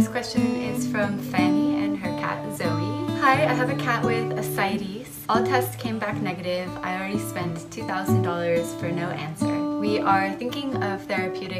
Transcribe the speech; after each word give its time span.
This 0.00 0.08
question 0.08 0.56
is 0.62 0.90
from 0.90 1.18
Fanny 1.18 1.84
and 1.84 1.98
her 1.98 2.08
cat 2.18 2.56
Zoe. 2.56 3.18
Hi, 3.20 3.32
I 3.32 3.52
have 3.52 3.68
a 3.68 3.74
cat 3.74 4.02
with 4.02 4.32
ascites. 4.38 5.26
All 5.28 5.44
tests 5.44 5.76
came 5.76 5.98
back 5.98 6.16
negative. 6.22 6.70
I 6.82 6.96
already 6.96 7.18
spent 7.18 7.58
$2,000 7.68 8.80
for 8.80 8.90
no 8.90 9.10
answer. 9.10 9.78
We 9.78 9.98
are 9.98 10.32
thinking 10.32 10.82
of 10.82 11.06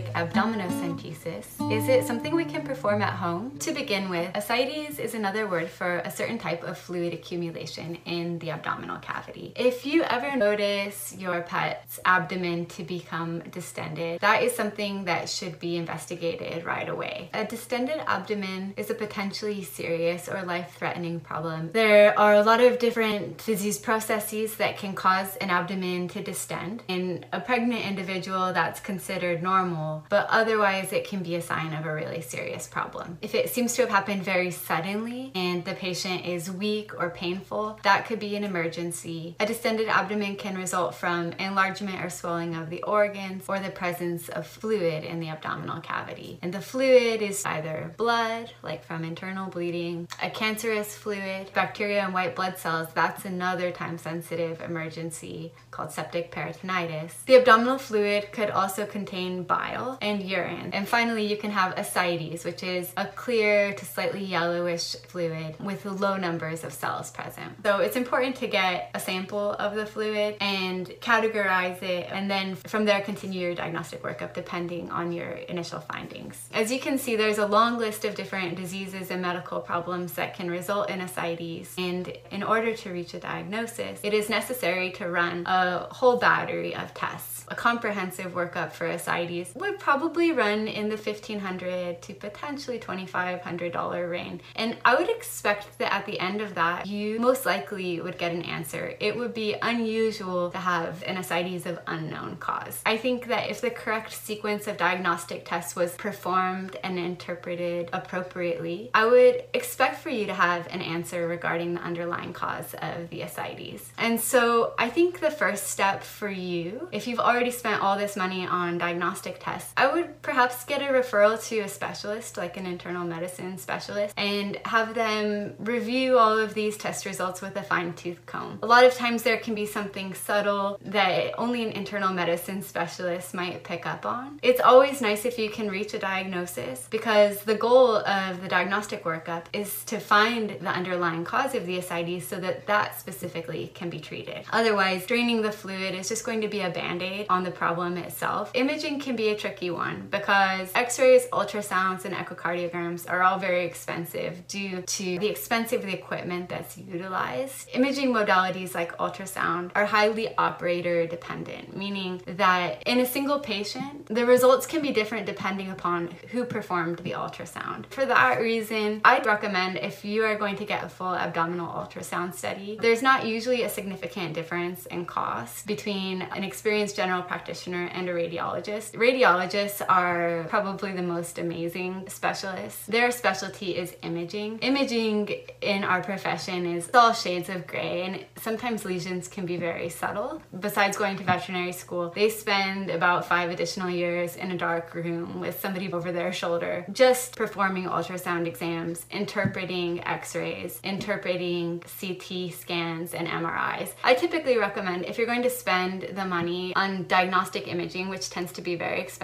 therapeutic 0.00 0.14
abdominocentesis. 0.14 1.72
Is 1.72 1.88
it 1.88 2.06
something 2.06 2.34
we 2.34 2.44
can 2.44 2.62
perform 2.62 3.02
at 3.02 3.14
home? 3.14 3.56
To 3.60 3.72
begin 3.72 4.08
with, 4.08 4.30
ascites 4.34 4.98
is 4.98 5.14
another 5.14 5.46
word 5.46 5.68
for 5.68 5.98
a 5.98 6.10
certain 6.10 6.38
type 6.38 6.62
of 6.62 6.78
fluid 6.78 7.12
accumulation 7.12 7.98
in 8.04 8.38
the 8.38 8.50
abdominal 8.50 8.98
cavity. 8.98 9.52
If 9.56 9.86
you 9.86 10.02
ever 10.04 10.36
notice 10.36 11.14
your 11.16 11.42
pet's 11.42 12.00
abdomen 12.04 12.66
to 12.66 12.84
become 12.84 13.40
distended, 13.50 14.20
that 14.20 14.42
is 14.42 14.54
something 14.54 15.04
that 15.04 15.28
should 15.28 15.58
be 15.58 15.76
investigated 15.76 16.64
right 16.64 16.88
away. 16.88 17.30
A 17.34 17.44
distended 17.44 18.02
abdomen 18.06 18.74
is 18.76 18.90
a 18.90 18.94
potentially 18.94 19.62
serious 19.62 20.28
or 20.28 20.42
life-threatening 20.42 21.20
problem. 21.20 21.70
There 21.72 22.18
are 22.18 22.34
a 22.34 22.42
lot 22.42 22.60
of 22.60 22.78
different 22.78 23.44
disease 23.44 23.78
processes 23.78 24.56
that 24.56 24.78
can 24.78 24.94
cause 24.94 25.36
an 25.36 25.50
abdomen 25.50 26.08
to 26.08 26.22
distend. 26.22 26.82
In 26.88 27.24
a 27.32 27.40
pregnant 27.40 27.84
individual 27.84 28.52
that's 28.52 28.80
considered 28.80 29.42
normal, 29.42 29.89
but 30.08 30.26
otherwise 30.28 30.92
it 30.92 31.08
can 31.08 31.22
be 31.22 31.34
a 31.34 31.42
sign 31.42 31.72
of 31.72 31.86
a 31.86 31.94
really 31.94 32.20
serious 32.20 32.66
problem. 32.66 33.18
If 33.22 33.34
it 33.34 33.50
seems 33.50 33.74
to 33.74 33.82
have 33.82 33.90
happened 33.90 34.22
very 34.22 34.50
suddenly 34.50 35.32
and 35.34 35.64
the 35.64 35.74
patient 35.74 36.26
is 36.26 36.50
weak 36.50 36.92
or 36.98 37.10
painful, 37.10 37.78
that 37.82 38.06
could 38.06 38.18
be 38.18 38.36
an 38.36 38.44
emergency. 38.44 39.36
A 39.40 39.46
distended 39.46 39.88
abdomen 39.88 40.36
can 40.36 40.56
result 40.56 40.94
from 40.94 41.32
enlargement 41.32 42.04
or 42.04 42.10
swelling 42.10 42.54
of 42.54 42.70
the 42.70 42.82
organs 42.82 43.44
or 43.48 43.58
the 43.58 43.70
presence 43.70 44.28
of 44.28 44.46
fluid 44.46 45.04
in 45.04 45.20
the 45.20 45.28
abdominal 45.28 45.80
cavity. 45.80 46.38
And 46.42 46.52
the 46.52 46.60
fluid 46.60 47.22
is 47.22 47.44
either 47.44 47.94
blood, 47.96 48.52
like 48.62 48.84
from 48.84 49.04
internal 49.04 49.48
bleeding, 49.48 50.08
a 50.22 50.30
cancerous 50.30 50.94
fluid, 50.94 51.50
bacteria 51.54 52.04
and 52.04 52.14
white 52.14 52.36
blood 52.36 52.58
cells, 52.58 52.88
that's 52.94 53.24
another 53.24 53.70
time 53.70 53.98
sensitive 53.98 54.60
emergency 54.60 55.52
called 55.70 55.92
septic 55.92 56.32
peritonitis. 56.32 57.12
The 57.26 57.36
abdominal 57.36 57.78
fluid 57.78 58.00
fluid 58.00 58.32
could 58.32 58.50
also 58.50 58.86
contain 58.86 59.42
bile 59.42 59.79
and 60.00 60.22
urine. 60.22 60.70
And 60.72 60.88
finally, 60.88 61.26
you 61.26 61.36
can 61.36 61.50
have 61.50 61.78
ascites, 61.78 62.44
which 62.44 62.62
is 62.62 62.92
a 62.96 63.06
clear 63.06 63.72
to 63.74 63.84
slightly 63.84 64.24
yellowish 64.24 64.96
fluid 65.08 65.56
with 65.60 65.84
low 65.84 66.16
numbers 66.16 66.64
of 66.64 66.72
cells 66.72 67.10
present. 67.10 67.52
So 67.62 67.78
it's 67.78 67.96
important 67.96 68.36
to 68.36 68.46
get 68.46 68.90
a 68.94 69.00
sample 69.00 69.52
of 69.52 69.74
the 69.74 69.86
fluid 69.86 70.36
and 70.40 70.86
categorize 71.00 71.82
it, 71.82 72.08
and 72.10 72.30
then 72.30 72.54
from 72.54 72.84
there 72.84 73.00
continue 73.00 73.40
your 73.40 73.54
diagnostic 73.54 74.02
workup 74.02 74.34
depending 74.34 74.90
on 74.90 75.12
your 75.12 75.30
initial 75.54 75.80
findings. 75.80 76.48
As 76.52 76.72
you 76.72 76.80
can 76.80 76.98
see, 76.98 77.16
there's 77.16 77.38
a 77.38 77.46
long 77.46 77.78
list 77.78 78.04
of 78.04 78.14
different 78.14 78.56
diseases 78.56 79.10
and 79.10 79.22
medical 79.22 79.60
problems 79.60 80.14
that 80.14 80.34
can 80.34 80.50
result 80.50 80.90
in 80.90 81.00
ascites, 81.00 81.74
and 81.78 82.12
in 82.30 82.42
order 82.42 82.74
to 82.74 82.90
reach 82.90 83.14
a 83.14 83.20
diagnosis, 83.20 84.00
it 84.02 84.14
is 84.14 84.28
necessary 84.28 84.90
to 84.92 85.08
run 85.08 85.44
a 85.46 85.86
whole 85.92 86.16
battery 86.16 86.74
of 86.74 86.92
tests. 86.94 87.46
A 87.48 87.54
comprehensive 87.54 88.32
workup 88.32 88.72
for 88.72 88.86
ascites 88.86 89.52
would 89.70 89.78
probably 89.78 90.32
run 90.32 90.66
in 90.66 90.88
the 90.88 90.96
1,500 90.96 92.02
to 92.02 92.14
potentially 92.14 92.78
$2,500 92.78 94.10
range. 94.10 94.40
And 94.56 94.76
I 94.84 94.96
would 94.96 95.08
expect 95.08 95.78
that 95.78 95.92
at 95.92 96.06
the 96.06 96.18
end 96.18 96.40
of 96.40 96.56
that, 96.56 96.86
you 96.86 97.20
most 97.20 97.46
likely 97.46 98.00
would 98.00 98.18
get 98.18 98.32
an 98.32 98.42
answer. 98.42 98.94
It 98.98 99.16
would 99.16 99.32
be 99.32 99.54
unusual 99.62 100.50
to 100.50 100.58
have 100.58 101.04
an 101.06 101.16
ascites 101.16 101.66
of 101.66 101.78
unknown 101.86 102.36
cause. 102.36 102.82
I 102.84 102.96
think 102.96 103.28
that 103.28 103.48
if 103.48 103.60
the 103.60 103.70
correct 103.70 104.12
sequence 104.12 104.66
of 104.66 104.76
diagnostic 104.76 105.44
tests 105.44 105.76
was 105.76 105.94
performed 105.94 106.76
and 106.82 106.98
interpreted 106.98 107.90
appropriately, 107.92 108.90
I 108.92 109.06
would 109.06 109.44
expect 109.54 110.00
for 110.00 110.10
you 110.10 110.26
to 110.26 110.34
have 110.34 110.66
an 110.68 110.82
answer 110.82 111.28
regarding 111.28 111.74
the 111.74 111.80
underlying 111.80 112.32
cause 112.32 112.74
of 112.82 113.08
the 113.10 113.22
ascites. 113.22 113.92
And 113.96 114.20
so 114.20 114.74
I 114.78 114.90
think 114.90 115.20
the 115.20 115.30
first 115.30 115.68
step 115.68 116.02
for 116.02 116.28
you, 116.28 116.88
if 116.92 117.06
you've 117.06 117.20
already 117.20 117.50
spent 117.50 117.82
all 117.82 117.96
this 117.96 118.16
money 118.16 118.46
on 118.46 118.78
diagnostic 118.78 119.38
tests, 119.40 119.59
I 119.76 119.92
would 119.92 120.22
perhaps 120.22 120.64
get 120.64 120.82
a 120.82 120.92
referral 120.92 121.42
to 121.48 121.60
a 121.60 121.68
specialist, 121.68 122.36
like 122.36 122.56
an 122.56 122.66
internal 122.66 123.06
medicine 123.06 123.58
specialist, 123.58 124.14
and 124.16 124.58
have 124.64 124.94
them 124.94 125.54
review 125.58 126.18
all 126.18 126.38
of 126.38 126.54
these 126.54 126.76
test 126.76 127.06
results 127.06 127.40
with 127.40 127.56
a 127.56 127.62
fine 127.62 127.92
tooth 127.94 128.24
comb. 128.26 128.58
A 128.62 128.66
lot 128.66 128.84
of 128.84 128.94
times 128.94 129.22
there 129.22 129.36
can 129.36 129.54
be 129.54 129.66
something 129.66 130.14
subtle 130.14 130.78
that 130.84 131.38
only 131.38 131.62
an 131.62 131.72
internal 131.72 132.12
medicine 132.12 132.62
specialist 132.62 133.34
might 133.34 133.62
pick 133.62 133.86
up 133.86 134.06
on. 134.06 134.38
It's 134.42 134.60
always 134.60 135.00
nice 135.00 135.24
if 135.24 135.38
you 135.38 135.50
can 135.50 135.68
reach 135.68 135.94
a 135.94 135.98
diagnosis 135.98 136.88
because 136.90 137.42
the 137.42 137.54
goal 137.54 137.96
of 137.96 138.40
the 138.40 138.48
diagnostic 138.48 139.04
workup 139.04 139.44
is 139.52 139.84
to 139.84 140.00
find 140.00 140.50
the 140.60 140.70
underlying 140.70 141.24
cause 141.24 141.54
of 141.54 141.66
the 141.66 141.78
ascites 141.78 142.26
so 142.26 142.36
that 142.36 142.66
that 142.66 142.98
specifically 142.98 143.70
can 143.74 143.90
be 143.90 144.00
treated. 144.00 144.44
Otherwise, 144.52 145.04
draining 145.06 145.42
the 145.42 145.52
fluid 145.52 145.94
is 145.94 146.08
just 146.08 146.24
going 146.24 146.40
to 146.40 146.48
be 146.48 146.60
a 146.62 146.70
band-aid 146.70 147.26
on 147.28 147.44
the 147.44 147.50
problem 147.50 147.96
itself. 147.98 148.50
Imaging 148.54 148.98
can 149.00 149.16
be 149.16 149.28
a 149.28 149.36
tricky 149.36 149.49
one 149.70 150.08
because 150.10 150.70
x-rays, 150.74 151.26
ultrasounds, 151.32 152.04
and 152.04 152.14
echocardiograms 152.14 153.10
are 153.10 153.22
all 153.22 153.38
very 153.38 153.64
expensive 153.64 154.46
due 154.46 154.82
to 154.82 155.18
the 155.18 155.26
expense 155.26 155.72
of 155.72 155.82
the 155.82 155.92
equipment 155.92 156.48
that's 156.48 156.78
utilized. 156.78 157.68
Imaging 157.74 158.12
modalities 158.12 158.74
like 158.74 158.96
ultrasound 158.98 159.70
are 159.74 159.84
highly 159.84 160.34
operator 160.36 161.06
dependent, 161.06 161.76
meaning 161.76 162.22
that 162.26 162.82
in 162.86 163.00
a 163.00 163.06
single 163.06 163.40
patient, 163.40 164.06
the 164.06 164.24
results 164.24 164.66
can 164.66 164.80
be 164.80 164.92
different 164.92 165.26
depending 165.26 165.70
upon 165.70 166.08
who 166.30 166.44
performed 166.44 166.98
the 167.00 167.10
ultrasound. 167.10 167.86
For 167.90 168.06
that 168.06 168.40
reason, 168.40 169.00
I'd 169.04 169.26
recommend 169.26 169.78
if 169.78 170.04
you 170.04 170.24
are 170.24 170.36
going 170.36 170.56
to 170.56 170.64
get 170.64 170.84
a 170.84 170.88
full 170.88 171.14
abdominal 171.14 171.66
ultrasound 171.66 172.34
study, 172.34 172.78
there's 172.80 173.02
not 173.02 173.26
usually 173.26 173.62
a 173.62 173.68
significant 173.68 174.34
difference 174.34 174.86
in 174.86 175.04
cost 175.04 175.66
between 175.66 176.22
an 176.22 176.44
experienced 176.44 176.96
general 176.96 177.22
practitioner 177.22 177.40
practitioner 177.40 177.90
and 177.94 178.08
a 178.08 178.12
radiologist. 178.12 178.92
Radiologists 178.92 179.39
are 179.88 180.44
probably 180.48 180.92
the 180.92 181.02
most 181.02 181.38
amazing 181.38 182.08
specialists. 182.08 182.86
Their 182.86 183.10
specialty 183.10 183.76
is 183.76 183.94
imaging. 184.02 184.58
Imaging 184.58 185.28
in 185.60 185.84
our 185.84 186.02
profession 186.02 186.66
is 186.66 186.90
all 186.94 187.12
shades 187.12 187.48
of 187.48 187.66
gray 187.66 188.02
and 188.02 188.24
sometimes 188.36 188.84
lesions 188.84 189.28
can 189.28 189.46
be 189.46 189.56
very 189.56 189.88
subtle. 189.88 190.42
Besides 190.58 190.96
going 190.96 191.16
to 191.18 191.24
veterinary 191.24 191.72
school, 191.72 192.10
they 192.14 192.28
spend 192.28 192.90
about 192.90 193.26
five 193.26 193.50
additional 193.50 193.90
years 193.90 194.36
in 194.36 194.50
a 194.50 194.56
dark 194.56 194.94
room 194.94 195.40
with 195.40 195.60
somebody 195.60 195.92
over 195.92 196.12
their 196.12 196.32
shoulder 196.32 196.84
just 196.92 197.36
performing 197.36 197.84
ultrasound 197.84 198.46
exams, 198.46 199.06
interpreting 199.10 200.04
x-rays, 200.04 200.80
interpreting 200.84 201.82
CT 202.00 202.52
scans 202.52 203.14
and 203.14 203.26
MRIs. 203.26 203.92
I 204.04 204.14
typically 204.14 204.56
recommend 204.58 205.04
if 205.06 205.18
you're 205.18 205.26
going 205.26 205.42
to 205.42 205.50
spend 205.50 206.08
the 206.12 206.24
money 206.24 206.74
on 206.76 207.06
diagnostic 207.06 207.50
diagnostic 207.50 207.68
imaging, 207.68 208.08
which 208.08 208.30
tends 208.30 208.52
to 208.52 208.62
be 208.62 208.74
very 208.74 209.00
expensive, 209.00 209.19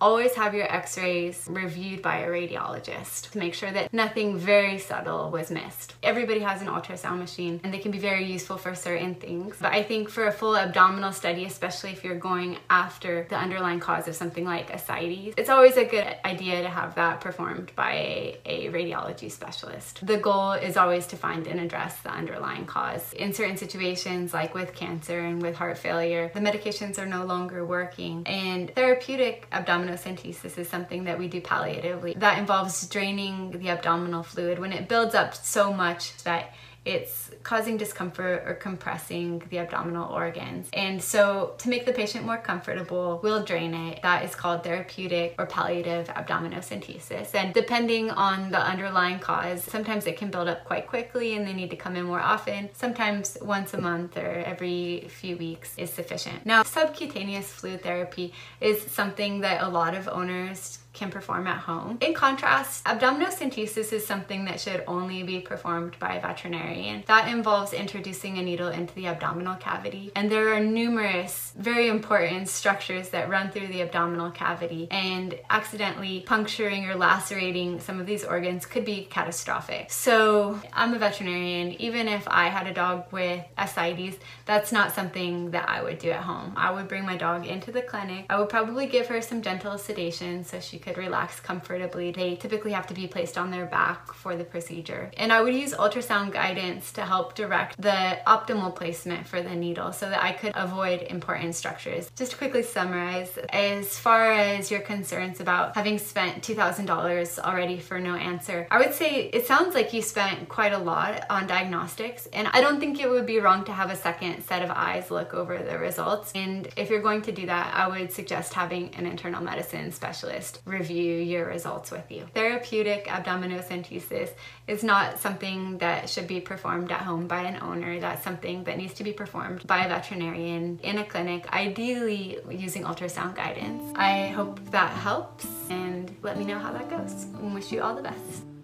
always 0.00 0.34
have 0.34 0.54
your 0.54 0.70
x-rays 0.72 1.46
reviewed 1.50 2.02
by 2.02 2.18
a 2.18 2.28
radiologist 2.28 3.30
to 3.30 3.38
make 3.38 3.54
sure 3.54 3.70
that 3.70 3.92
nothing 3.92 4.38
very 4.38 4.78
subtle 4.78 5.30
was 5.30 5.50
missed. 5.50 5.94
Everybody 6.02 6.40
has 6.40 6.62
an 6.62 6.68
ultrasound 6.68 7.18
machine 7.18 7.60
and 7.62 7.72
they 7.72 7.78
can 7.78 7.90
be 7.90 7.98
very 7.98 8.24
useful 8.24 8.56
for 8.56 8.74
certain 8.74 9.14
things. 9.14 9.56
But 9.60 9.72
I 9.72 9.82
think 9.82 10.08
for 10.08 10.26
a 10.26 10.32
full 10.32 10.56
abdominal 10.56 11.12
study, 11.12 11.44
especially 11.44 11.90
if 11.90 12.04
you're 12.04 12.18
going 12.18 12.58
after 12.70 13.26
the 13.28 13.36
underlying 13.36 13.80
cause 13.80 14.08
of 14.08 14.14
something 14.14 14.44
like 14.44 14.70
ascites, 14.70 15.34
it's 15.36 15.50
always 15.50 15.76
a 15.76 15.84
good 15.84 16.16
idea 16.24 16.62
to 16.62 16.68
have 16.68 16.94
that 16.94 17.20
performed 17.20 17.70
by 17.76 17.92
a, 17.92 18.40
a 18.44 18.72
radiology 18.72 19.30
specialist. 19.30 20.06
The 20.06 20.18
goal 20.18 20.52
is 20.52 20.76
always 20.76 21.06
to 21.08 21.16
find 21.16 21.46
and 21.46 21.60
address 21.60 22.00
the 22.00 22.10
underlying 22.10 22.66
cause. 22.66 23.12
In 23.12 23.32
certain 23.32 23.56
situations, 23.56 24.32
like 24.32 24.54
with 24.54 24.74
cancer 24.74 25.20
and 25.20 25.40
with 25.42 25.54
heart 25.54 25.78
failure, 25.78 26.30
the 26.34 26.40
medications 26.40 26.98
are 26.98 27.06
no 27.06 27.24
longer 27.24 27.64
working. 27.64 28.22
And 28.26 28.72
therapeutic 29.06 29.48
abdominocentesis 29.50 30.58
is 30.58 30.68
something 30.68 31.04
that 31.04 31.18
we 31.18 31.28
do 31.28 31.40
palliatively. 31.40 32.18
That 32.18 32.38
involves 32.38 32.86
draining 32.88 33.52
the 33.52 33.70
abdominal 33.70 34.22
fluid 34.22 34.58
when 34.58 34.72
it 34.72 34.88
builds 34.88 35.14
up 35.14 35.34
so 35.34 35.72
much 35.72 36.16
that 36.24 36.52
it's 36.86 37.30
causing 37.42 37.76
discomfort 37.76 38.44
or 38.46 38.54
compressing 38.54 39.42
the 39.50 39.58
abdominal 39.58 40.12
organs. 40.12 40.68
And 40.72 41.02
so 41.02 41.54
to 41.58 41.68
make 41.68 41.84
the 41.84 41.92
patient 41.92 42.24
more 42.24 42.38
comfortable, 42.38 43.20
we'll 43.22 43.44
drain 43.44 43.74
it. 43.74 44.02
That 44.02 44.24
is 44.24 44.34
called 44.34 44.62
therapeutic 44.62 45.34
or 45.38 45.46
palliative 45.46 46.06
abdominocentesis. 46.08 47.34
And 47.34 47.52
depending 47.52 48.10
on 48.10 48.52
the 48.52 48.60
underlying 48.60 49.18
cause, 49.18 49.64
sometimes 49.64 50.06
it 50.06 50.16
can 50.16 50.30
build 50.30 50.48
up 50.48 50.64
quite 50.64 50.86
quickly 50.86 51.34
and 51.34 51.46
they 51.46 51.52
need 51.52 51.70
to 51.70 51.76
come 51.76 51.96
in 51.96 52.04
more 52.04 52.20
often. 52.20 52.70
Sometimes 52.72 53.36
once 53.42 53.74
a 53.74 53.80
month 53.80 54.16
or 54.16 54.44
every 54.46 55.08
few 55.10 55.36
weeks 55.36 55.76
is 55.76 55.90
sufficient. 55.92 56.46
Now, 56.46 56.62
subcutaneous 56.62 57.50
fluid 57.50 57.82
therapy 57.82 58.32
is 58.60 58.80
something 58.82 59.40
that 59.40 59.62
a 59.62 59.68
lot 59.68 59.94
of 59.94 60.08
owners 60.08 60.78
can 60.96 61.10
perform 61.10 61.46
at 61.46 61.58
home. 61.58 61.98
In 62.00 62.14
contrast, 62.14 62.84
abdominocentesis 62.84 63.92
is 63.92 64.06
something 64.06 64.46
that 64.46 64.60
should 64.60 64.82
only 64.88 65.22
be 65.22 65.40
performed 65.40 65.98
by 65.98 66.16
a 66.16 66.20
veterinarian. 66.20 67.04
That 67.06 67.28
involves 67.28 67.72
introducing 67.72 68.38
a 68.38 68.42
needle 68.42 68.68
into 68.68 68.94
the 68.94 69.06
abdominal 69.06 69.56
cavity, 69.56 70.10
and 70.16 70.30
there 70.30 70.52
are 70.54 70.60
numerous 70.60 71.52
very 71.56 71.88
important 71.88 72.48
structures 72.48 73.10
that 73.10 73.28
run 73.28 73.50
through 73.50 73.68
the 73.68 73.82
abdominal 73.82 74.30
cavity, 74.30 74.88
and 74.90 75.38
accidentally 75.50 76.20
puncturing 76.26 76.86
or 76.86 76.94
lacerating 76.94 77.78
some 77.80 78.00
of 78.00 78.06
these 78.06 78.24
organs 78.24 78.66
could 78.66 78.84
be 78.84 79.04
catastrophic. 79.04 79.90
So, 79.92 80.60
I'm 80.72 80.94
a 80.94 80.98
veterinarian. 80.98 81.72
Even 81.80 82.08
if 82.08 82.26
I 82.28 82.48
had 82.48 82.66
a 82.66 82.74
dog 82.74 83.04
with 83.12 83.44
ascites, 83.56 84.16
that's 84.46 84.72
not 84.72 84.92
something 84.92 85.50
that 85.52 85.68
I 85.68 85.82
would 85.82 85.98
do 85.98 86.10
at 86.10 86.22
home. 86.22 86.52
I 86.56 86.70
would 86.70 86.88
bring 86.88 87.04
my 87.04 87.16
dog 87.16 87.46
into 87.46 87.70
the 87.70 87.82
clinic. 87.82 88.26
I 88.30 88.38
would 88.38 88.48
probably 88.48 88.86
give 88.86 89.06
her 89.08 89.20
some 89.20 89.42
gentle 89.42 89.78
sedation 89.78 90.44
so 90.44 90.60
she 90.60 90.78
could 90.86 90.96
relax 90.96 91.40
comfortably. 91.40 92.12
They 92.12 92.36
typically 92.36 92.70
have 92.70 92.86
to 92.86 92.94
be 92.94 93.08
placed 93.08 93.36
on 93.36 93.50
their 93.50 93.66
back 93.66 94.14
for 94.14 94.36
the 94.36 94.44
procedure. 94.44 95.10
And 95.16 95.32
I 95.32 95.42
would 95.42 95.54
use 95.54 95.74
ultrasound 95.74 96.32
guidance 96.32 96.92
to 96.92 97.02
help 97.02 97.34
direct 97.34 97.80
the 97.80 98.18
optimal 98.24 98.74
placement 98.74 99.26
for 99.26 99.42
the 99.42 99.56
needle 99.56 99.92
so 99.92 100.08
that 100.08 100.22
I 100.22 100.32
could 100.32 100.52
avoid 100.54 101.02
important 101.02 101.56
structures. 101.56 102.08
Just 102.14 102.32
to 102.32 102.38
quickly 102.38 102.62
summarize, 102.62 103.36
as 103.48 103.98
far 103.98 104.32
as 104.32 104.70
your 104.70 104.80
concerns 104.80 105.40
about 105.40 105.74
having 105.74 105.98
spent 105.98 106.44
$2,000 106.44 107.38
already 107.40 107.80
for 107.80 107.98
no 107.98 108.14
answer, 108.14 108.68
I 108.70 108.78
would 108.78 108.94
say 108.94 109.28
it 109.32 109.46
sounds 109.46 109.74
like 109.74 109.92
you 109.92 110.02
spent 110.02 110.48
quite 110.48 110.72
a 110.72 110.78
lot 110.78 111.24
on 111.28 111.48
diagnostics 111.48 112.28
and 112.32 112.46
I 112.52 112.60
don't 112.60 112.78
think 112.78 113.00
it 113.00 113.10
would 113.10 113.26
be 113.26 113.40
wrong 113.40 113.64
to 113.64 113.72
have 113.72 113.90
a 113.90 113.96
second 113.96 114.42
set 114.44 114.62
of 114.62 114.70
eyes 114.70 115.10
look 115.10 115.34
over 115.34 115.58
the 115.58 115.78
results. 115.78 116.30
And 116.36 116.68
if 116.76 116.90
you're 116.90 117.02
going 117.02 117.22
to 117.22 117.32
do 117.32 117.46
that, 117.46 117.74
I 117.74 117.88
would 117.88 118.12
suggest 118.12 118.54
having 118.54 118.94
an 118.94 119.06
internal 119.06 119.42
medicine 119.42 119.90
specialist 119.90 120.60
review 120.78 121.16
your 121.16 121.46
results 121.46 121.90
with 121.90 122.10
you. 122.10 122.26
Therapeutic 122.34 123.06
abdominocentesis 123.06 124.30
is 124.66 124.82
not 124.82 125.18
something 125.18 125.78
that 125.78 126.08
should 126.08 126.26
be 126.26 126.40
performed 126.40 126.90
at 126.90 127.00
home 127.00 127.26
by 127.26 127.42
an 127.42 127.62
owner. 127.62 127.98
That's 128.00 128.22
something 128.22 128.64
that 128.64 128.76
needs 128.78 128.94
to 128.94 129.04
be 129.04 129.12
performed 129.12 129.66
by 129.66 129.84
a 129.84 129.88
veterinarian 129.88 130.78
in 130.82 130.98
a 130.98 131.04
clinic, 131.04 131.52
ideally 131.52 132.38
using 132.50 132.84
ultrasound 132.84 133.36
guidance. 133.36 133.82
I 133.96 134.28
hope 134.28 134.60
that 134.70 134.92
helps 134.92 135.46
and 135.70 136.14
let 136.22 136.38
me 136.38 136.44
know 136.44 136.58
how 136.58 136.72
that 136.72 136.88
goes. 136.90 137.24
And 137.40 137.54
wish 137.54 137.72
you 137.72 137.82
all 137.82 137.94
the 137.94 138.02
best. 138.02 138.55